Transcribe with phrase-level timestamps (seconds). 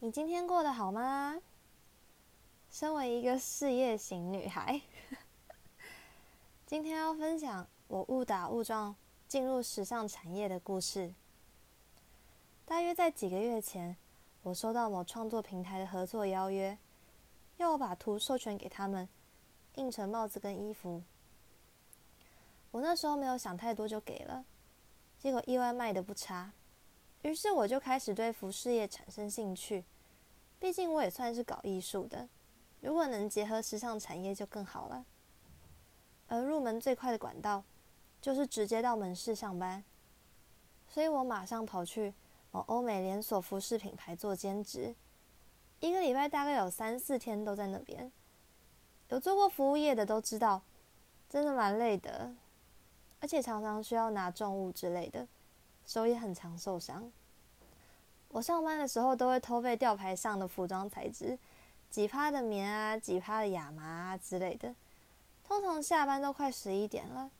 [0.00, 1.40] 你今天过得好吗？
[2.70, 4.80] 身为一个事业型女孩，
[6.64, 8.94] 今天要分享我误打误撞
[9.26, 11.12] 进入时尚产业的故事。
[12.64, 13.96] 大约在几个月前，
[14.44, 16.78] 我收到某创作平台的合作邀约，
[17.56, 19.08] 要我把图授权给他们，
[19.74, 21.02] 印成帽子跟衣服。
[22.70, 24.44] 我那时候没有想太多就给了，
[25.18, 26.52] 结果意外卖的不差。
[27.22, 29.84] 于是我就开始对服饰业产生兴趣，
[30.58, 32.28] 毕竟我也算是搞艺术的，
[32.80, 35.04] 如果能结合时尚产业就更好了。
[36.28, 37.64] 而入门最快的管道，
[38.20, 39.82] 就是直接到门市上班，
[40.86, 42.14] 所以我马上跑去
[42.50, 44.94] 某欧美连锁服饰品牌做兼职，
[45.80, 48.12] 一个礼拜大概有三四天都在那边。
[49.08, 50.62] 有做过服务业的都知道，
[51.28, 52.34] 真的蛮累的，
[53.20, 55.26] 而且常常需要拿重物之类的。
[55.88, 57.10] 手也很常受伤。
[58.28, 61.38] 我上班的时候都会偷背吊牌上的服装材质，
[61.88, 64.74] 几趴的棉啊，几趴的亚麻啊之类的。
[65.42, 67.30] 通常下班都快十一点了，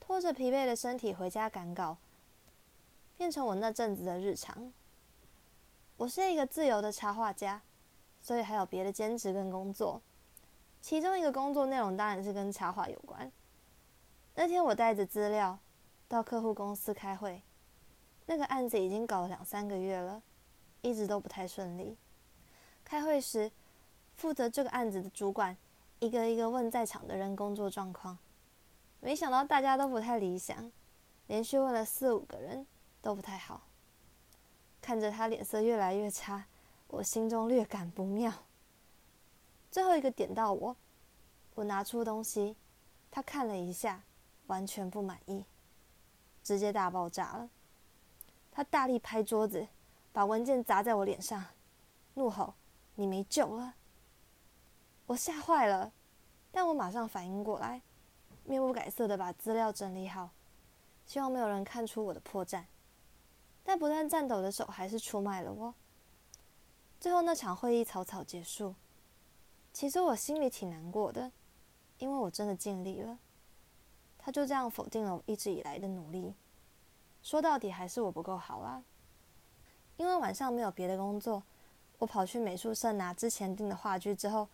[0.00, 1.98] 拖着疲惫的身体回家赶稿，
[3.18, 4.72] 变成我那阵子的日常。
[5.98, 7.60] 我是一个自由的插画家，
[8.22, 10.00] 所以还有别的兼职跟工作。
[10.80, 13.30] 其中一个工作内容当然是跟插画有关。
[14.34, 15.58] 那天我带着资料
[16.08, 17.42] 到客户公司开会。
[18.26, 20.22] 那个案子已经搞了两三个月了，
[20.82, 21.96] 一直都不太顺利。
[22.84, 23.50] 开会时，
[24.16, 25.56] 负责这个案子的主管
[26.00, 28.18] 一个一个问在场的人工作状况，
[29.00, 30.70] 没想到大家都不太理想，
[31.26, 32.66] 连续问了四五个人
[33.00, 33.62] 都不太好。
[34.80, 36.46] 看着他脸色越来越差，
[36.88, 38.32] 我心中略感不妙。
[39.70, 40.76] 最后一个点到我，
[41.54, 42.56] 我拿出东西，
[43.10, 44.02] 他看了一下，
[44.46, 45.44] 完全不满意，
[46.42, 47.50] 直接大爆炸了。
[48.56, 49.68] 他大力拍桌子，
[50.14, 51.44] 把文件砸在我脸上，
[52.14, 52.54] 怒吼
[52.96, 53.74] ：“你没救了！”
[55.04, 55.92] 我吓坏了，
[56.50, 57.82] 但我马上反应过来，
[58.44, 60.30] 面不改色的把资料整理好，
[61.04, 62.64] 希望没有人看出我的破绽。
[63.62, 65.74] 但不断颤抖的手还是出卖了我。
[66.98, 68.74] 最后那场会议草草结束。
[69.74, 71.30] 其实我心里挺难过的，
[71.98, 73.18] 因为我真的尽力了。
[74.16, 76.34] 他就这样否定了我一直以来的努力。
[77.26, 78.80] 说到底还是我不够好啦。
[79.96, 81.42] 因为晚上没有别的工作，
[81.98, 84.46] 我跑去美术社拿之前订的画具之后，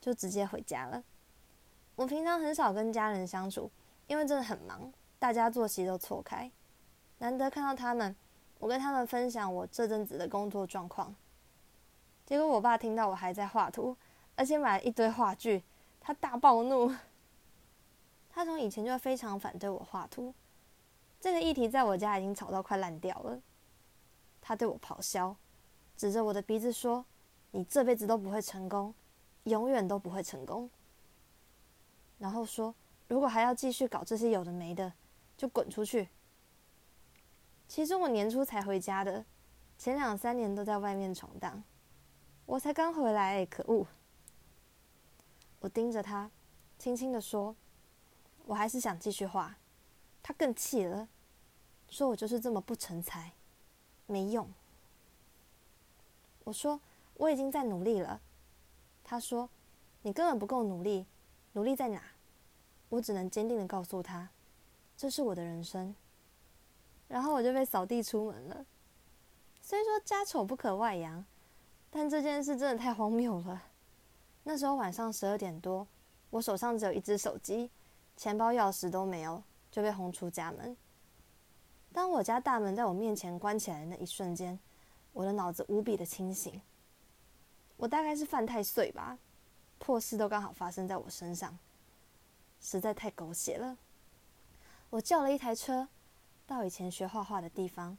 [0.00, 1.02] 就直接回家了。
[1.96, 3.68] 我平常很少跟家人相处，
[4.06, 6.48] 因为真的很忙，大家作息都错开。
[7.18, 8.14] 难得看到他们，
[8.60, 11.12] 我跟他们分享我这阵子的工作状况。
[12.24, 13.96] 结果我爸听到我还在画图，
[14.36, 15.64] 而且买了一堆画具，
[16.00, 16.94] 他大暴怒。
[18.32, 20.32] 他从以前就非常反对我画图。
[21.20, 23.40] 这个议题在我家已经吵到快烂掉了。
[24.40, 25.36] 他对我咆哮，
[25.96, 27.04] 指着我的鼻子说
[27.52, 28.94] ：“你这辈子都不会成功，
[29.44, 30.70] 永远都不会成功。”
[32.18, 32.74] 然后说
[33.06, 34.92] ：“如果还要继续搞这些有的没的，
[35.36, 36.08] 就滚出去。”
[37.68, 39.24] 其实我年初才回家的，
[39.76, 41.62] 前两三年都在外面闯荡。
[42.46, 43.86] 我才刚回来，可恶！
[45.60, 46.30] 我盯着他，
[46.78, 47.54] 轻轻地说
[48.46, 49.54] ：“我还是想继续画。”
[50.22, 51.08] 他更气了，
[51.88, 53.32] 说我就是这么不成才，
[54.06, 54.48] 没用。
[56.44, 56.80] 我说
[57.14, 58.20] 我已经在努力了。
[59.02, 59.48] 他说
[60.02, 61.06] 你根本不够努力，
[61.52, 62.02] 努力在哪？
[62.88, 64.28] 我只能坚定的告诉他，
[64.96, 65.94] 这是我的人生。
[67.08, 68.64] 然后我就被扫地出门了。
[69.60, 71.24] 虽说家丑不可外扬，
[71.90, 73.62] 但这件事真的太荒谬了。
[74.44, 75.86] 那时候晚上十二点多，
[76.30, 77.70] 我手上只有一只手机，
[78.16, 79.42] 钱包、钥匙都没有。
[79.70, 80.76] 就被轰出家门。
[81.92, 84.58] 当我家大门在我面前关起来的那一瞬间，
[85.12, 86.60] 我的脑子无比的清醒。
[87.76, 89.18] 我大概是犯太岁吧，
[89.78, 91.58] 破事都刚好发生在我身上，
[92.60, 93.78] 实在太狗血了。
[94.90, 95.88] 我叫了一台车，
[96.46, 97.96] 到以前学画画的地方，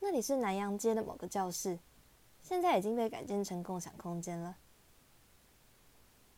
[0.00, 1.78] 那里是南阳街的某个教室，
[2.42, 4.56] 现在已经被改建成共享空间了。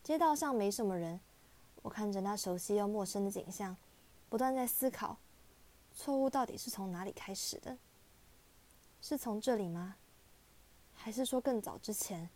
[0.02, 1.20] 街道上没什么人，
[1.82, 3.76] 我看着那熟悉又陌生的景象。
[4.30, 5.18] 不断在思考，
[5.92, 7.76] 错误到底是从哪里开始的？
[9.02, 9.96] 是从这里吗？
[10.94, 12.30] 还是说更早之前，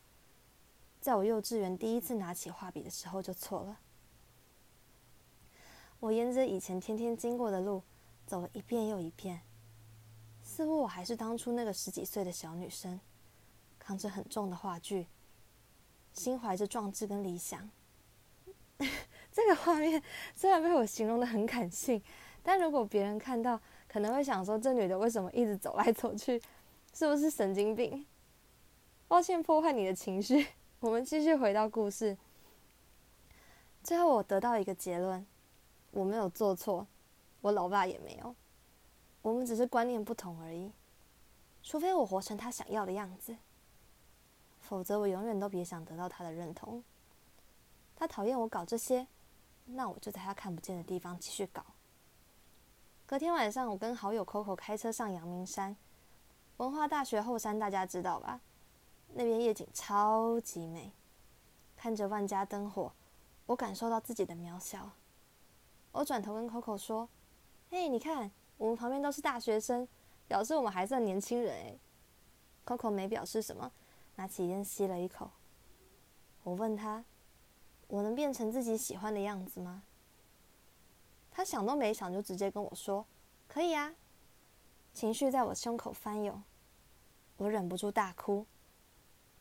[1.01, 3.81] 在我幼稚园第一次拿起画笔的时候就错了？
[6.01, 7.83] 我沿着以前天天经过的路
[8.27, 9.43] 走了一遍又一遍，
[10.43, 12.99] 似乎我还是当初那个十几岁的小女生，
[13.79, 15.07] 扛着很重的画具，
[16.13, 17.71] 心怀着壮志跟理想。
[19.35, 20.01] 这个画面
[20.37, 22.01] 虽然被我形容得很感性，
[22.41, 26.41] 但如果别人看到，可能会想说：这女的为什么一直走来走去？
[26.93, 28.07] 是不是神经病？
[29.09, 30.47] 抱歉破坏你的情绪。
[30.79, 32.17] 我们继续回到故事。
[33.83, 35.27] 最后我得到一个结论：
[35.91, 36.87] 我没有做错，
[37.41, 38.37] 我老爸也没有，
[39.21, 40.71] 我们只是观念不同而已。
[41.61, 43.37] 除非我活成他想要的样子，
[44.61, 46.85] 否则我永远都别想得到他的认同。
[47.97, 49.07] 他讨厌我搞这些，
[49.67, 51.65] 那我就在他看不见的地方继续搞。
[53.07, 55.77] 隔天晚上，我跟好友 Coco 开车上阳明山。
[56.57, 58.41] 文化大学后山，大家知道吧？
[59.13, 60.93] 那边夜景超级美，
[61.77, 62.93] 看着万家灯火，
[63.47, 64.91] 我感受到自己的渺小。
[65.93, 67.09] 我转头跟 Coco 说
[67.71, 69.87] ：“嘿，你看，我们旁边都是大学生，
[70.27, 71.79] 表示我们还算年轻人。”诶
[72.67, 73.71] ，Coco 没表示什么，
[74.17, 75.31] 拿起烟吸了一口。
[76.43, 77.05] 我问他
[77.89, 79.83] ：“我能变成自己喜欢的样子吗？”
[81.31, 83.05] 他想都没想就直接跟我说
[83.49, 83.95] ：“可以啊。”
[84.95, 86.43] 情绪在我胸口翻涌，
[87.37, 88.47] 我忍不住大哭。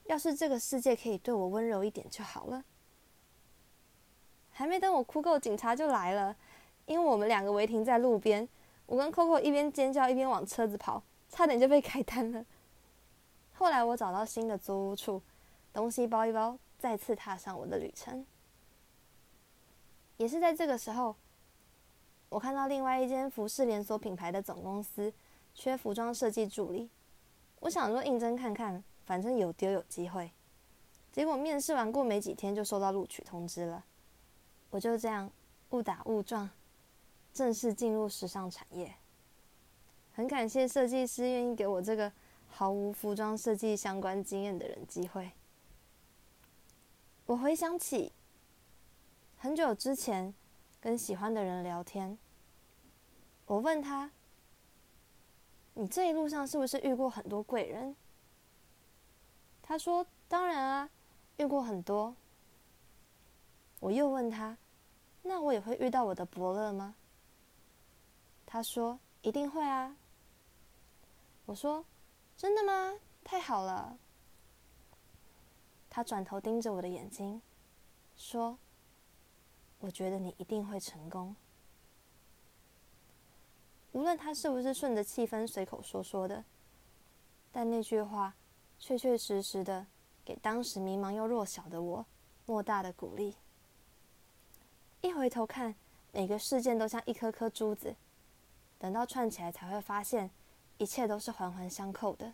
[0.05, 2.65] 要是这个世界可以对我温柔一点就好了。
[4.49, 6.35] 还没等我哭够，警察就来了。
[6.85, 8.47] 因为我们两个违停在路边，
[8.85, 12.45] 我跟 Coco 一边尖叫一边往车子跑，差点就被 开单了。
[13.53, 15.21] 后来我找到新的租屋处，
[15.71, 18.25] 东西包一包，再次踏上我的旅程。
[20.17, 21.15] 也是在这个时候，
[22.27, 25.13] 我看到另外一间服饰连锁品牌的总公司。
[25.55, 26.89] 缺服装设计助理，
[27.61, 30.31] 我想说应征看看，反正有丢有机会。
[31.11, 33.85] 结果面试完过没几天就收到录取通知了，
[34.71, 35.31] 我就这样
[35.69, 36.49] 误打误撞，
[37.31, 38.93] 正式进入时尚产业。
[40.11, 42.11] 很感谢设计师愿意给我这个
[42.49, 45.31] 毫无服装设计相关经验的人机会。
[47.33, 48.11] 我回想起
[49.39, 50.31] 很久之前
[50.79, 52.15] 跟喜欢的人聊天，
[53.47, 54.11] 我问他。
[55.73, 57.95] 你这一路上是不是遇过很多贵人？
[59.63, 60.89] 他说：“当然啊，
[61.37, 62.15] 遇过很多。”
[63.81, 64.55] 我又问他
[65.23, 66.93] ：“那我也会遇到我的伯乐吗？”
[68.45, 69.97] 他说：“一定会啊。”
[71.47, 71.83] 我说
[72.37, 72.93] ：“真的吗？
[73.23, 73.97] 太好了。”
[75.95, 77.39] 他转头盯着我的眼睛，
[78.17, 78.57] 说
[79.77, 81.35] ：“我觉得你一定会成功。”
[83.93, 86.43] 无论他是不是顺着气氛随口说说的，
[87.51, 88.33] 但那句话
[88.79, 89.85] 确确实实的
[90.25, 92.03] 给当时迷茫又弱小的我
[92.47, 93.35] 莫大的鼓励。
[95.01, 95.75] 一回头看，
[96.11, 97.95] 每个事件都像一颗颗珠子，
[98.79, 100.31] 等到串起来才会发现，
[100.79, 102.33] 一切都是环环相扣的。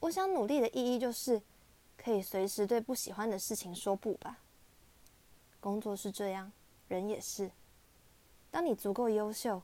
[0.00, 1.42] 我想努力的意义就是，
[1.98, 4.38] 可以随时对不喜欢的事情说不吧。
[5.60, 6.50] 工作是这样，
[6.88, 7.50] 人也是。
[8.50, 9.60] 当你足够优秀。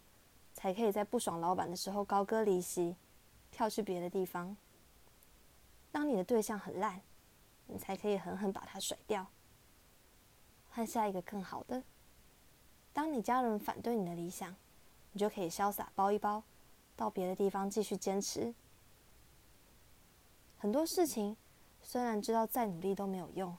[0.56, 2.94] 才可以在不爽老板的时候高歌离席，
[3.50, 4.56] 跳去别的地方。
[5.90, 7.00] 当你的对象很烂，
[7.66, 9.26] 你才可以狠狠把他甩掉，
[10.70, 11.82] 换下一个更好的。
[12.92, 14.54] 当你家人反对你的理想，
[15.10, 16.44] 你就可以潇洒包一包，
[16.94, 18.54] 到别的地方继续坚持。
[20.56, 21.36] 很多事情
[21.84, 23.56] 虽然知道再努力都没有用，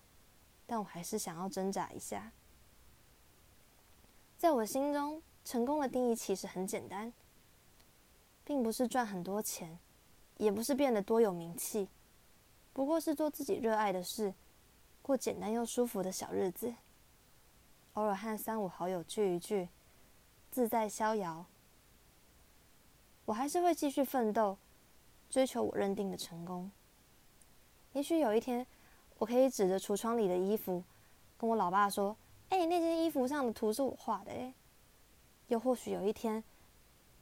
[0.66, 2.34] 但我还是想要挣扎一下。
[4.38, 5.24] 在我心中。
[5.48, 7.14] 成功的定义其实很简单，
[8.44, 9.78] 并不是赚很多钱，
[10.38, 11.88] 也不是变得多有名气，
[12.74, 14.34] 不过是做自己热爱的事，
[15.04, 16.74] 过简单又舒服的小日子，
[17.94, 19.70] 偶尔和三五好友聚一聚，
[20.50, 21.46] 自在逍遥。
[23.26, 24.58] 我还是会继续奋斗，
[25.30, 26.72] 追求我认定的成功。
[27.96, 28.68] 也许有一天，
[29.18, 30.84] 我可以指着橱窗里的衣服，
[31.38, 32.14] 跟我老爸说
[32.52, 34.54] ：“哎，那件衣服上的图是我画的。”哎。
[35.48, 36.44] 又或许有一天，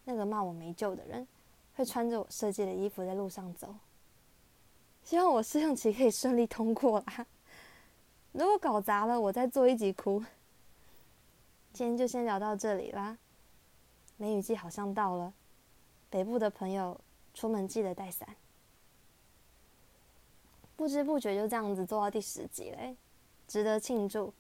[0.06, 1.28] 那个骂我没救的人，
[1.76, 3.76] 会穿着我设计的衣服在路上走。
[5.04, 7.28] 希望我试用期可以顺利通过啦。
[8.32, 10.24] 如果搞砸了，我再做一集哭。
[11.72, 13.16] 今天就先聊到这里啦。
[14.18, 15.32] 梅雨季好像到了，
[16.10, 17.00] 北部的朋友
[17.36, 18.28] 出门记得带伞。
[20.76, 22.98] 不知不觉就这样子做到第十集嘞，
[23.48, 24.34] 值得庆祝。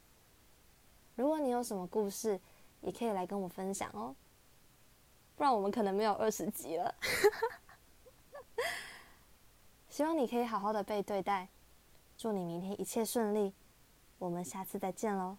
[1.16, 2.40] 如果你有什么故事，
[2.82, 4.16] 也可以来跟我分享哦，
[5.36, 6.96] 不然我们可能没有二十集了。
[9.90, 11.50] 希望你可以好好的被对待，
[12.18, 13.54] 祝你明天一切顺利，
[14.18, 15.38] 我们下次再见喽。